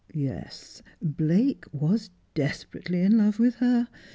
Yes, 0.15 0.81
Blake 0.99 1.63
was 1.71 2.09
desperately 2.33 3.01
in 3.03 3.19
love 3.19 3.37
with 3.37 3.57
her. 3.57 3.87